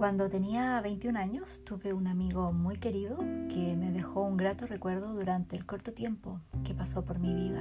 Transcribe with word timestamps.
Cuando 0.00 0.30
tenía 0.30 0.80
21 0.80 1.18
años 1.18 1.60
tuve 1.62 1.92
un 1.92 2.06
amigo 2.06 2.54
muy 2.54 2.78
querido 2.78 3.18
que 3.18 3.76
me 3.76 3.92
dejó 3.92 4.22
un 4.22 4.38
grato 4.38 4.66
recuerdo 4.66 5.12
durante 5.12 5.58
el 5.58 5.66
corto 5.66 5.92
tiempo 5.92 6.40
que 6.64 6.72
pasó 6.72 7.04
por 7.04 7.18
mi 7.18 7.34
vida. 7.34 7.60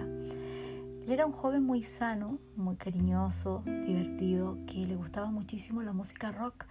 Él 1.04 1.12
era 1.12 1.26
un 1.26 1.34
joven 1.34 1.64
muy 1.64 1.84
sano, 1.84 2.40
muy 2.56 2.78
cariñoso, 2.78 3.62
divertido, 3.66 4.58
que 4.66 4.88
le 4.88 4.96
gustaba 4.96 5.30
muchísimo 5.30 5.84
la 5.84 5.92
música 5.92 6.32
rock 6.32 6.66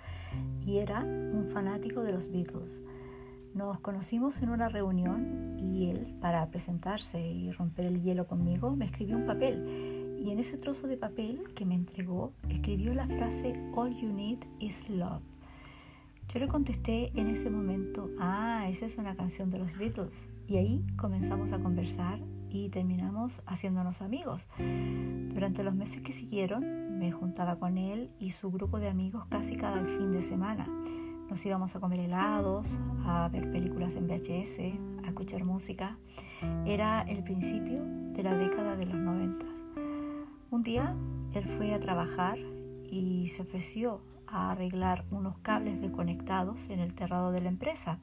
y 0.64 0.78
era 0.78 1.00
un 1.00 1.50
fanático 1.52 2.00
de 2.00 2.14
los 2.14 2.32
Beatles. 2.32 2.80
Nos 3.52 3.78
conocimos 3.80 4.40
en 4.40 4.48
una 4.48 4.70
reunión 4.70 5.58
y 5.60 5.90
él, 5.90 6.16
para 6.22 6.46
presentarse 6.48 7.20
y 7.20 7.52
romper 7.52 7.84
el 7.84 8.02
hielo 8.02 8.26
conmigo, 8.26 8.74
me 8.74 8.86
escribió 8.86 9.18
un 9.18 9.26
papel 9.26 10.16
y 10.18 10.30
en 10.30 10.38
ese 10.38 10.56
trozo 10.56 10.86
de 10.88 10.96
papel 10.96 11.44
que 11.54 11.66
me 11.66 11.74
entregó 11.74 12.32
escribió 12.48 12.94
la 12.94 13.06
frase 13.06 13.52
All 13.74 13.94
you 13.94 14.10
need 14.10 14.38
is 14.60 14.88
love. 14.88 15.20
Yo 16.28 16.40
le 16.40 16.48
contesté 16.48 17.10
en 17.18 17.28
ese 17.28 17.48
momento, 17.48 18.10
ah, 18.20 18.66
esa 18.68 18.84
es 18.84 18.98
una 18.98 19.16
canción 19.16 19.48
de 19.48 19.58
los 19.58 19.78
Beatles. 19.78 20.28
Y 20.46 20.58
ahí 20.58 20.84
comenzamos 20.98 21.52
a 21.52 21.58
conversar 21.58 22.20
y 22.50 22.68
terminamos 22.68 23.40
haciéndonos 23.46 24.02
amigos. 24.02 24.46
Durante 25.32 25.64
los 25.64 25.74
meses 25.74 26.02
que 26.02 26.12
siguieron 26.12 26.98
me 26.98 27.12
juntaba 27.12 27.58
con 27.58 27.78
él 27.78 28.10
y 28.18 28.32
su 28.32 28.50
grupo 28.50 28.78
de 28.78 28.88
amigos 28.88 29.24
casi 29.30 29.56
cada 29.56 29.82
fin 29.86 30.12
de 30.12 30.20
semana. 30.20 30.68
Nos 31.30 31.44
íbamos 31.46 31.74
a 31.74 31.80
comer 31.80 32.00
helados, 32.00 32.78
a 33.06 33.26
ver 33.28 33.50
películas 33.50 33.94
en 33.94 34.06
VHS, 34.06 35.04
a 35.04 35.08
escuchar 35.08 35.44
música. 35.44 35.96
Era 36.66 37.00
el 37.08 37.24
principio 37.24 37.82
de 38.12 38.22
la 38.22 38.34
década 38.36 38.76
de 38.76 38.84
los 38.84 38.96
90. 38.96 39.46
Un 40.50 40.62
día 40.62 40.94
él 41.32 41.44
fue 41.44 41.72
a 41.72 41.80
trabajar 41.80 42.36
y 42.90 43.28
se 43.28 43.42
ofreció 43.42 44.02
a 44.30 44.50
arreglar 44.52 45.04
unos 45.10 45.38
cables 45.38 45.80
desconectados 45.80 46.68
en 46.70 46.80
el 46.80 46.94
terrado 46.94 47.32
de 47.32 47.40
la 47.40 47.48
empresa. 47.48 47.98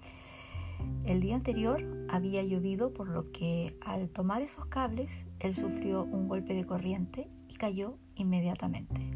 El 1.06 1.22
día 1.22 1.36
anterior 1.36 1.84
había 2.10 2.44
llovido 2.44 2.94
por 2.94 3.10
lo 3.10 3.32
que 3.32 3.78
al 3.82 4.10
tomar 4.10 4.42
esos 4.42 4.66
cables 4.66 5.26
él 5.40 5.56
sufrió 5.56 6.04
un 6.04 6.28
golpe 6.28 6.54
de 6.54 6.66
corriente 6.66 7.30
y 7.48 7.56
cayó 7.56 7.98
inmediatamente. 8.16 9.12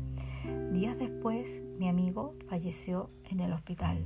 Días 0.72 0.98
después 0.98 1.62
mi 1.78 1.90
amigo 1.90 2.36
falleció 2.48 3.10
en 3.26 3.40
el 3.40 3.54
hospital. 3.54 4.06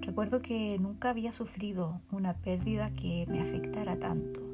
Recuerdo 0.00 0.42
que 0.42 0.78
nunca 0.78 1.10
había 1.10 1.32
sufrido 1.32 2.00
una 2.10 2.34
pérdida 2.34 2.90
que 2.94 3.26
me 3.28 3.40
afectara 3.40 3.98
tanto. 3.98 4.53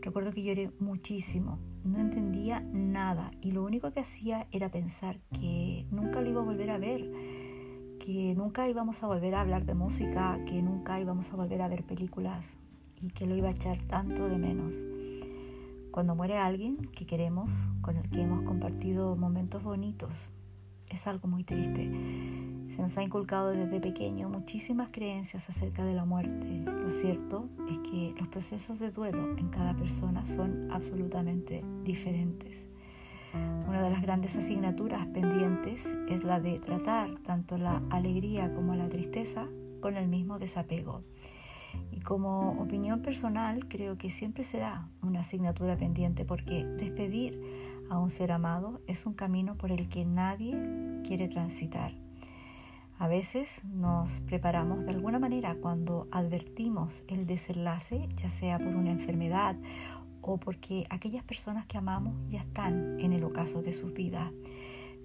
Recuerdo 0.00 0.32
que 0.32 0.42
lloré 0.42 0.70
muchísimo, 0.78 1.58
no 1.84 1.98
entendía 1.98 2.60
nada 2.72 3.30
y 3.40 3.52
lo 3.52 3.64
único 3.64 3.92
que 3.92 4.00
hacía 4.00 4.46
era 4.52 4.70
pensar 4.70 5.20
que 5.32 5.86
nunca 5.90 6.20
lo 6.20 6.30
iba 6.30 6.40
a 6.40 6.44
volver 6.44 6.70
a 6.70 6.78
ver, 6.78 7.10
que 7.98 8.34
nunca 8.36 8.68
íbamos 8.68 9.02
a 9.02 9.08
volver 9.08 9.34
a 9.34 9.40
hablar 9.40 9.64
de 9.66 9.74
música, 9.74 10.38
que 10.46 10.62
nunca 10.62 11.00
íbamos 11.00 11.32
a 11.32 11.36
volver 11.36 11.62
a 11.62 11.68
ver 11.68 11.84
películas 11.84 12.46
y 13.00 13.10
que 13.10 13.26
lo 13.26 13.36
iba 13.36 13.48
a 13.48 13.52
echar 13.52 13.82
tanto 13.86 14.28
de 14.28 14.38
menos. 14.38 14.74
Cuando 15.90 16.14
muere 16.14 16.38
alguien 16.38 16.76
que 16.76 17.06
queremos, 17.06 17.50
con 17.80 17.96
el 17.96 18.08
que 18.08 18.20
hemos 18.20 18.44
compartido 18.44 19.16
momentos 19.16 19.62
bonitos, 19.62 20.30
es 20.90 21.06
algo 21.06 21.28
muy 21.28 21.44
triste. 21.44 21.90
Se 22.78 22.82
nos 22.82 22.96
ha 22.96 23.02
inculcado 23.02 23.50
desde 23.50 23.80
pequeño 23.80 24.28
muchísimas 24.28 24.90
creencias 24.90 25.48
acerca 25.48 25.84
de 25.84 25.94
la 25.94 26.04
muerte. 26.04 26.62
Lo 26.64 26.90
cierto 26.90 27.48
es 27.68 27.76
que 27.80 28.14
los 28.16 28.28
procesos 28.28 28.78
de 28.78 28.92
duelo 28.92 29.36
en 29.36 29.48
cada 29.48 29.74
persona 29.74 30.24
son 30.24 30.70
absolutamente 30.70 31.64
diferentes. 31.82 32.68
Una 33.66 33.82
de 33.82 33.90
las 33.90 34.00
grandes 34.00 34.36
asignaturas 34.36 35.08
pendientes 35.08 35.92
es 36.08 36.22
la 36.22 36.38
de 36.38 36.60
tratar 36.60 37.18
tanto 37.24 37.58
la 37.58 37.82
alegría 37.90 38.54
como 38.54 38.76
la 38.76 38.88
tristeza 38.88 39.48
con 39.80 39.96
el 39.96 40.06
mismo 40.06 40.38
desapego. 40.38 41.00
Y 41.90 41.98
como 41.98 42.62
opinión 42.62 43.02
personal, 43.02 43.66
creo 43.66 43.98
que 43.98 44.08
siempre 44.08 44.44
será 44.44 44.86
una 45.02 45.20
asignatura 45.20 45.76
pendiente 45.76 46.24
porque 46.24 46.64
despedir 46.64 47.42
a 47.90 47.98
un 47.98 48.08
ser 48.08 48.30
amado 48.30 48.80
es 48.86 49.04
un 49.04 49.14
camino 49.14 49.56
por 49.56 49.72
el 49.72 49.88
que 49.88 50.04
nadie 50.04 50.56
quiere 51.02 51.26
transitar. 51.26 51.92
A 52.98 53.06
veces 53.06 53.62
nos 53.64 54.20
preparamos 54.22 54.84
de 54.84 54.90
alguna 54.90 55.20
manera 55.20 55.54
cuando 55.54 56.08
advertimos 56.10 57.04
el 57.06 57.26
desenlace, 57.26 58.08
ya 58.16 58.28
sea 58.28 58.58
por 58.58 58.74
una 58.74 58.90
enfermedad 58.90 59.54
o 60.20 60.38
porque 60.38 60.84
aquellas 60.90 61.22
personas 61.22 61.64
que 61.66 61.78
amamos 61.78 62.16
ya 62.28 62.40
están 62.40 62.98
en 62.98 63.12
el 63.12 63.22
ocaso 63.22 63.62
de 63.62 63.72
sus 63.72 63.94
vidas. 63.94 64.32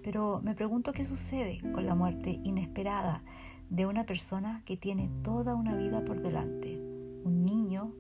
Pero 0.02 0.42
me 0.44 0.56
pregunto 0.56 0.92
qué 0.92 1.06
sucede 1.06 1.62
con 1.72 1.86
la 1.86 1.94
muerte 1.94 2.40
inesperada 2.44 3.22
de 3.70 3.86
una 3.86 4.06
persona 4.08 4.64
que 4.66 4.76
tiene 4.76 5.12
toda 5.24 5.54
una 5.54 5.76
vida 5.76 6.04
por 6.04 6.20
delante, 6.20 6.80
un 7.24 7.46
niño, 7.46 7.94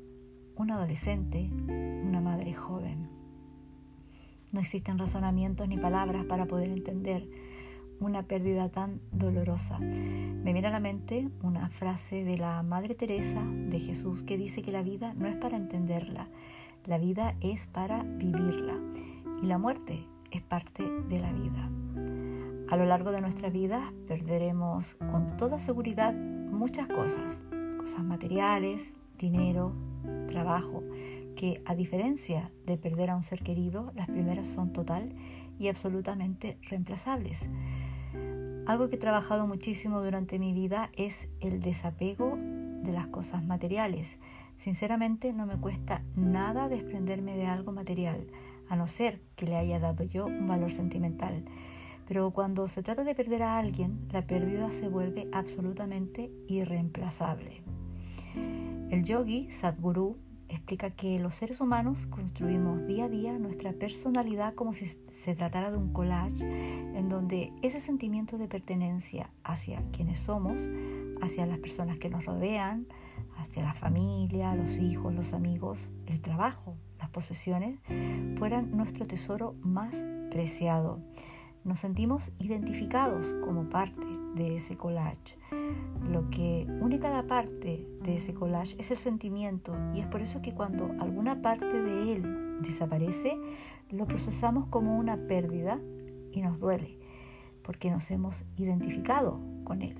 un 0.56 0.72
adolescente, 0.72 1.52
una 2.04 2.20
madre 2.20 2.54
joven. 2.54 3.10
No 4.52 4.60
existen 4.60 4.98
razonamientos 4.98 5.68
ni 5.68 5.78
palabras 5.78 6.26
para 6.26 6.48
poder 6.48 6.70
entender 6.70 7.28
una 8.06 8.24
pérdida 8.24 8.70
tan 8.70 9.00
dolorosa. 9.12 9.80
Me 9.80 10.54
viene 10.54 10.68
a 10.68 10.72
la 10.72 10.80
mente 10.80 11.30
una 11.42 11.70
frase 11.70 12.24
de 12.24 12.38
la 12.38 12.62
Madre 12.64 12.96
Teresa 12.96 13.42
de 13.44 13.80
Jesús 13.80 14.24
que 14.24 14.38
dice 14.38 14.62
que 14.62 14.72
la 14.72 14.84
vida 14.84 15.14
no 15.14 15.28
es 15.28 15.36
para 15.38 15.58
entenderla, 15.58 16.28
la 16.86 16.98
vida 16.98 17.36
es 17.42 17.68
para 17.68 18.04
vivirla 18.04 18.78
y 19.42 19.46
la 19.46 19.58
muerte 19.58 20.06
es 20.32 20.42
parte 20.42 20.84
de 20.84 21.20
la 21.20 21.32
vida. 21.32 21.70
A 22.70 22.78
lo 22.78 22.86
largo 22.86 23.12
de 23.12 23.22
nuestra 23.22 23.50
vida 23.50 23.94
perderemos 24.08 24.96
con 24.96 25.38
toda 25.38 25.60
seguridad 25.60 26.14
muchas 26.14 26.88
cosas, 26.88 27.42
cosas 27.78 28.04
materiales, 28.04 28.94
dinero, 29.18 29.74
trabajo, 30.28 30.84
que 31.36 31.62
a 31.66 31.76
diferencia 31.76 32.52
de 32.66 32.78
perder 32.78 33.12
a 33.12 33.16
un 33.16 33.24
ser 33.24 33.44
querido, 33.44 33.92
las 33.96 34.08
primeras 34.08 34.48
son 34.48 34.74
total 34.74 35.14
y 35.64 35.70
absolutamente 35.70 36.58
reemplazables. 36.64 37.48
Algo 38.66 38.90
que 38.90 38.96
he 38.96 39.00
trabajado 39.00 39.48
muchísimo 39.48 40.02
durante 40.02 40.38
mi 40.40 40.54
vida 40.54 40.90
es 40.94 41.30
el 41.40 41.62
desapego 41.62 42.38
de 42.38 42.92
las 42.92 43.08
cosas 43.08 43.46
materiales. 43.46 44.20
Sinceramente 44.58 45.32
no 45.32 45.46
me 45.46 45.58
cuesta 45.58 46.04
nada 46.16 46.68
desprenderme 46.68 47.38
de 47.38 47.46
algo 47.46 47.72
material, 47.72 48.28
a 48.68 48.76
no 48.76 48.88
ser 48.88 49.22
que 49.36 49.46
le 49.46 49.56
haya 49.56 49.80
dado 49.80 50.04
yo 50.04 50.26
un 50.26 50.48
valor 50.48 50.72
sentimental. 50.72 51.46
Pero 52.08 52.32
cuando 52.32 52.68
se 52.68 52.84
trata 52.84 53.06
de 53.06 53.16
perder 53.16 53.44
a 53.44 53.58
alguien, 53.58 54.08
la 54.12 54.28
pérdida 54.28 54.70
se 54.74 54.90
vuelve 54.90 55.30
absolutamente 55.32 56.30
irreemplazable. 56.48 57.64
El 58.90 59.04
yogi 59.04 59.50
Sadhguru 59.50 60.18
explica 60.56 60.92
que 60.92 61.20
los 61.20 61.36
seres 61.36 61.62
humanos 61.62 62.06
construimos 62.08 62.86
día 62.86 63.06
a 63.06 63.10
día 63.10 63.38
nuestra 63.40 63.74
personalidad 63.74 64.54
como 64.54 64.74
si 64.74 64.86
se 64.86 65.36
tratara 65.36 65.72
de 65.72 65.78
un 65.78 65.94
collage 65.94 66.44
en 66.44 67.10
donde 67.10 67.52
ese 67.62 67.80
sentimiento 67.80 68.38
de 68.38 68.48
pertenencia 68.48 69.30
hacia 69.44 69.82
quienes 69.92 70.20
somos, 70.20 70.60
hacia 71.22 71.46
las 71.46 71.60
personas 71.60 71.98
que 71.98 72.10
nos 72.10 72.26
rodean, 72.26 72.88
hacia 73.38 73.64
la 73.64 73.74
familia, 73.74 74.56
los 74.56 74.78
hijos, 74.78 75.14
los 75.14 75.34
amigos, 75.34 75.90
el 76.06 76.22
trabajo, 76.22 76.76
las 77.00 77.10
posesiones, 77.10 77.80
fueran 78.38 78.76
nuestro 78.76 79.06
tesoro 79.06 79.56
más 79.62 79.96
preciado. 80.30 81.00
Nos 81.64 81.80
sentimos 81.80 82.32
identificados 82.40 83.34
como 83.46 83.70
parte 83.70 84.06
de 84.36 84.58
ese 84.58 84.76
collage. 84.76 85.38
Lo 86.12 86.30
que 86.30 86.68
une 86.82 87.00
cada 87.00 87.26
parte 87.26 87.88
de 88.02 88.16
ese 88.18 88.34
collage 88.34 88.76
es 88.80 88.92
el 88.92 88.98
sentimiento 88.98 89.74
y 89.96 90.02
es 90.02 90.08
por 90.08 90.22
eso 90.22 90.42
que 90.42 90.54
cuando 90.54 90.92
alguna 91.00 91.42
parte 91.42 91.82
de 91.82 92.14
él 92.14 92.62
desaparece, 92.62 93.38
lo 93.90 94.06
procesamos 94.06 94.68
como 94.68 94.98
una 94.98 95.16
pérdida 95.16 95.80
y 96.34 96.42
nos 96.42 96.60
duele, 96.60 96.98
porque 97.62 97.92
nos 97.92 98.12
hemos 98.12 98.44
identificado 98.58 99.40
con 99.64 99.82
él. 99.82 99.96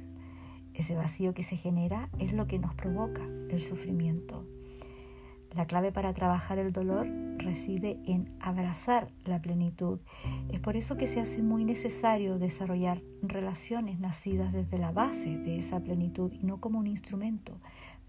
Ese 0.74 0.96
vacío 0.96 1.34
que 1.34 1.44
se 1.44 1.56
genera 1.56 2.10
es 2.20 2.34
lo 2.34 2.46
que 2.46 2.60
nos 2.60 2.76
provoca 2.76 3.24
el 3.50 3.62
sufrimiento. 3.62 4.46
La 5.56 5.68
clave 5.68 5.92
para 5.92 6.14
trabajar 6.14 6.58
el 6.58 6.74
dolor 6.74 7.08
reside 7.38 8.00
en 8.06 8.36
abrazar 8.40 9.10
la 9.26 9.40
plenitud. 9.40 10.00
Es 10.52 10.60
por 10.60 10.76
eso 10.76 10.98
que 10.98 11.06
se 11.06 11.20
hace 11.20 11.44
muy 11.44 11.64
necesario 11.64 12.40
desarrollar 12.40 13.02
relaciones 13.22 14.00
nacidas 14.00 14.52
desde 14.52 14.80
la 14.80 14.92
base 14.92 15.38
de 15.38 15.60
esa 15.60 15.80
plenitud 15.80 16.32
y 16.32 16.44
no 16.44 16.60
como 16.60 16.80
un 16.80 16.88
instrumento 16.88 17.60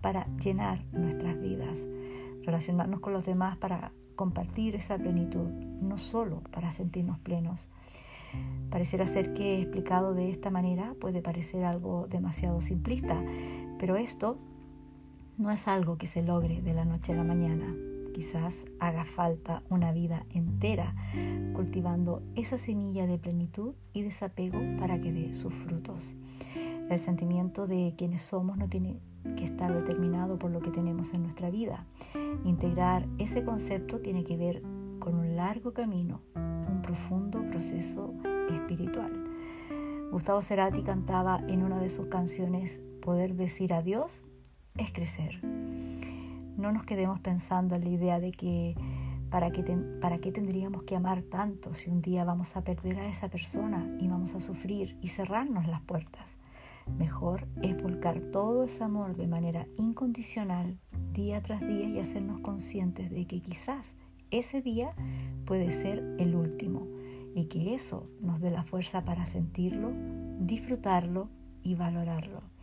para 0.00 0.26
llenar 0.38 0.84
nuestras 0.92 1.38
vidas. 1.38 1.86
Relacionarnos 2.44 3.00
con 3.00 3.12
los 3.12 3.24
demás 3.24 3.58
para 3.58 3.92
compartir 4.16 4.76
esa 4.76 4.96
plenitud, 4.96 5.48
no 5.48 5.98
solo 5.98 6.40
para 6.50 6.72
sentirnos 6.72 7.18
plenos. 7.18 7.68
Pareciera 8.70 9.06
ser 9.06 9.34
que 9.34 9.60
explicado 9.60 10.14
de 10.14 10.30
esta 10.30 10.50
manera 10.50 10.94
puede 11.00 11.20
parecer 11.20 11.64
algo 11.64 12.06
demasiado 12.08 12.60
simplista, 12.60 13.22
pero 13.78 13.96
esto 13.96 14.38
no 15.36 15.50
es 15.50 15.66
algo 15.66 15.98
que 15.98 16.06
se 16.06 16.22
logre 16.22 16.62
de 16.62 16.74
la 16.74 16.84
noche 16.84 17.12
a 17.12 17.16
la 17.16 17.24
mañana. 17.24 17.74
Quizás 18.12 18.66
haga 18.78 19.04
falta 19.04 19.62
una 19.68 19.90
vida 19.90 20.24
entera 20.30 20.94
cultivando 21.52 22.22
esa 22.36 22.56
semilla 22.56 23.06
de 23.06 23.18
plenitud 23.18 23.74
y 23.92 24.02
desapego 24.02 24.60
para 24.78 25.00
que 25.00 25.12
dé 25.12 25.34
sus 25.34 25.52
frutos. 25.52 26.14
El 26.88 26.98
sentimiento 26.98 27.66
de 27.66 27.94
quienes 27.96 28.22
somos 28.22 28.56
no 28.56 28.68
tiene 28.68 29.00
que 29.36 29.44
estar 29.44 29.74
determinado 29.74 30.38
por 30.38 30.52
lo 30.52 30.60
que 30.60 30.70
tenemos 30.70 31.12
en 31.12 31.22
nuestra 31.22 31.50
vida. 31.50 31.86
Integrar 32.44 33.08
ese 33.18 33.44
concepto 33.44 34.00
tiene 34.00 34.22
que 34.22 34.36
ver 34.36 34.62
con 35.00 35.16
un 35.16 35.34
largo 35.34 35.72
camino, 35.72 36.20
un 36.36 36.80
profundo 36.82 37.42
proceso 37.50 38.14
espiritual. 38.50 39.24
Gustavo 40.12 40.40
Cerati 40.40 40.82
cantaba 40.82 41.42
en 41.48 41.64
una 41.64 41.80
de 41.80 41.90
sus 41.90 42.06
canciones, 42.06 42.80
poder 43.00 43.34
decir 43.34 43.74
adiós 43.74 44.22
es 44.78 44.92
crecer. 44.92 45.40
No 45.44 46.72
nos 46.72 46.84
quedemos 46.84 47.20
pensando 47.20 47.76
en 47.76 47.84
la 47.84 47.90
idea 47.90 48.20
de 48.20 48.32
que 48.32 48.74
para 49.30 49.50
qué, 49.50 49.62
para 50.00 50.18
tendríamos 50.18 50.82
que 50.82 50.96
amar 50.96 51.22
tanto 51.22 51.74
si 51.74 51.90
un 51.90 52.02
día 52.02 52.24
vamos 52.24 52.56
a 52.56 52.62
perder 52.62 52.98
a 52.98 53.08
esa 53.08 53.28
persona 53.28 53.88
y 54.00 54.08
vamos 54.08 54.34
a 54.34 54.40
sufrir 54.40 54.96
y 55.00 55.08
cerrarnos 55.08 55.66
las 55.66 55.80
puertas. 55.82 56.36
Mejor 56.98 57.46
es 57.62 57.80
volcar 57.80 58.20
todo 58.32 58.64
ese 58.64 58.84
amor 58.84 59.16
de 59.16 59.26
manera 59.26 59.66
incondicional 59.78 60.78
día 61.12 61.40
tras 61.42 61.60
día 61.60 61.88
y 61.88 61.98
hacernos 62.00 62.40
conscientes 62.40 63.10
de 63.10 63.26
que 63.26 63.40
quizás 63.40 63.94
ese 64.30 64.60
día 64.60 64.92
puede 65.46 65.70
ser 65.72 65.98
el 66.18 66.34
último 66.34 66.86
y 67.34 67.46
que 67.46 67.74
eso 67.74 68.08
nos 68.20 68.40
dé 68.40 68.50
la 68.50 68.64
fuerza 68.64 69.04
para 69.04 69.24
sentirlo, 69.24 69.92
disfrutarlo 70.40 71.28
y 71.62 71.74
valorarlo. 71.74 72.53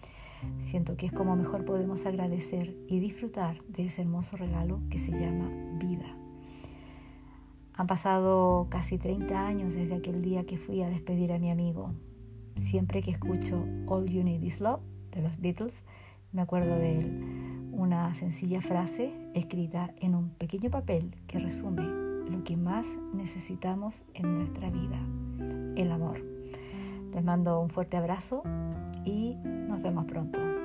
Siento 0.59 0.97
que 0.97 1.05
es 1.05 1.11
como 1.11 1.35
mejor 1.35 1.65
podemos 1.65 2.05
agradecer 2.05 2.75
y 2.87 2.99
disfrutar 2.99 3.63
de 3.65 3.85
ese 3.85 4.01
hermoso 4.01 4.37
regalo 4.37 4.79
que 4.89 4.99
se 4.99 5.11
llama 5.11 5.49
vida. 5.79 6.15
Han 7.73 7.87
pasado 7.87 8.67
casi 8.69 8.97
30 8.97 9.47
años 9.47 9.73
desde 9.73 9.95
aquel 9.95 10.21
día 10.21 10.45
que 10.45 10.57
fui 10.57 10.81
a 10.81 10.89
despedir 10.89 11.31
a 11.31 11.39
mi 11.39 11.49
amigo, 11.49 11.93
Siempre 12.57 13.01
que 13.01 13.11
escucho 13.11 13.65
All 13.87 14.07
You 14.07 14.23
Need 14.23 14.43
Is 14.43 14.61
Love 14.61 14.81
de 15.11 15.21
los 15.21 15.39
Beatles, 15.39 15.83
me 16.31 16.41
acuerdo 16.41 16.75
de 16.75 16.99
él. 16.99 17.69
Una 17.71 18.13
sencilla 18.13 18.61
frase 18.61 19.11
escrita 19.33 19.93
en 19.99 20.15
un 20.15 20.29
pequeño 20.29 20.69
papel 20.69 21.15
que 21.27 21.39
resume 21.39 21.83
lo 22.29 22.43
que 22.43 22.57
más 22.57 22.87
necesitamos 23.13 24.03
en 24.13 24.37
nuestra 24.37 24.69
vida, 24.69 24.99
el 25.75 25.91
amor. 25.91 26.23
Les 27.13 27.23
mando 27.23 27.59
un 27.59 27.69
fuerte 27.69 27.97
abrazo 27.97 28.43
y 29.03 29.37
vemos 29.81 30.05
pronto. 30.05 30.60